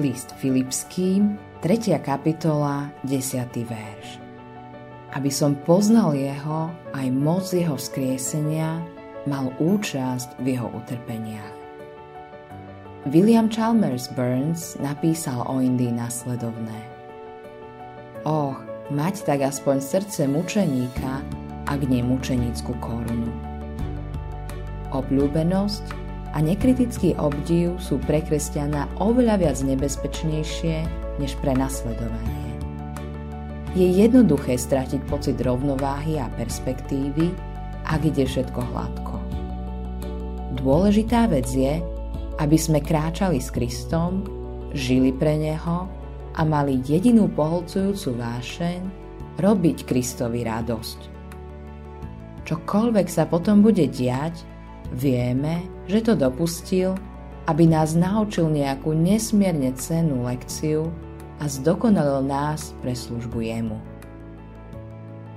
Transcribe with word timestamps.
List 0.00 0.32
Filipským, 0.40 1.36
3. 1.60 2.00
kapitola, 2.00 2.88
10. 3.04 3.52
verš. 3.68 4.16
Aby 5.12 5.28
som 5.28 5.52
poznal 5.68 6.16
jeho, 6.16 6.72
aj 6.96 7.06
moc 7.12 7.44
jeho 7.52 7.76
vzkriesenia, 7.76 8.80
mal 9.28 9.52
účasť 9.60 10.40
v 10.40 10.56
jeho 10.56 10.72
utrpeniach. 10.72 11.52
William 13.12 13.52
Chalmers 13.52 14.08
Burns 14.16 14.80
napísal 14.80 15.44
o 15.44 15.60
Indii 15.60 15.92
nasledovné. 15.92 16.80
Och, 18.24 18.56
mať 18.88 19.28
tak 19.28 19.44
aspoň 19.44 19.84
srdce 19.84 20.24
mučeníka, 20.24 21.20
ak 21.68 21.80
nie 21.84 22.00
mučenickú 22.00 22.72
korunu. 22.80 23.28
Obľúbenosť 24.96 25.99
a 26.30 26.38
nekritický 26.38 27.18
obdiv 27.18 27.78
sú 27.82 27.98
pre 28.06 28.22
kresťana 28.22 28.86
oveľa 29.02 29.42
viac 29.42 29.58
nebezpečnejšie 29.66 30.76
než 31.18 31.34
pre 31.42 31.52
nasledovanie. 31.58 32.54
Je 33.74 33.86
jednoduché 33.86 34.58
stratiť 34.58 35.06
pocit 35.06 35.38
rovnováhy 35.38 36.18
a 36.18 36.30
perspektívy, 36.34 37.30
ak 37.86 38.00
ide 38.02 38.26
všetko 38.26 38.60
hladko. 38.74 39.16
Dôležitá 40.58 41.30
vec 41.30 41.46
je, 41.50 41.78
aby 42.42 42.56
sme 42.58 42.82
kráčali 42.82 43.38
s 43.38 43.54
Kristom, 43.54 44.26
žili 44.74 45.14
pre 45.14 45.38
Neho 45.38 45.86
a 46.34 46.42
mali 46.42 46.82
jedinú 46.82 47.30
poholcujúcu 47.30 48.18
vášeň 48.18 48.80
robiť 49.38 49.86
Kristovi 49.86 50.42
radosť. 50.46 51.00
Čokoľvek 52.46 53.06
sa 53.06 53.30
potom 53.30 53.62
bude 53.62 53.86
diať, 53.86 54.42
Vieme, 54.90 55.62
že 55.86 56.02
to 56.02 56.18
dopustil, 56.18 56.98
aby 57.46 57.66
nás 57.66 57.94
naučil 57.94 58.50
nejakú 58.50 58.90
nesmierne 58.90 59.70
cennú 59.78 60.26
lekciu 60.26 60.90
a 61.38 61.46
zdokonalil 61.46 62.26
nás 62.26 62.74
pre 62.82 62.94
službu 62.94 63.38
jemu. 63.38 63.78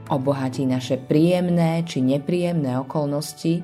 Obohatí 0.09 0.68
naše 0.68 1.00
príjemné 1.00 1.86
či 1.88 2.04
nepríjemné 2.04 2.76
okolnosti 2.81 3.64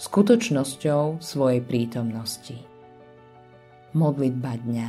skutočnosťou 0.00 1.18
svojej 1.20 1.60
prítomnosti. 1.60 2.56
Modlitba 3.92 4.54
dňa 4.54 4.88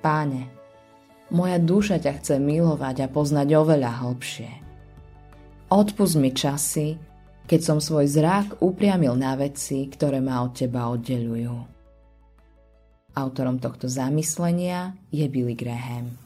Páne, 0.00 0.48
moja 1.34 1.58
duša 1.58 1.98
ťa 1.98 2.12
chce 2.22 2.34
milovať 2.38 3.04
a 3.04 3.10
poznať 3.10 3.48
oveľa 3.58 4.06
hlbšie. 4.06 4.50
Odpust 5.66 6.14
mi 6.14 6.30
časy, 6.30 6.94
keď 7.46 7.60
som 7.62 7.78
svoj 7.78 8.10
zrak 8.10 8.58
upriamil 8.58 9.14
na 9.14 9.38
veci, 9.38 9.86
ktoré 9.86 10.18
ma 10.18 10.42
od 10.42 10.52
teba 10.52 10.90
oddelujú. 10.90 11.56
Autorom 13.16 13.56
tohto 13.56 13.88
zamyslenia 13.88 14.92
je 15.08 15.24
Billy 15.30 15.56
Graham. 15.56 16.25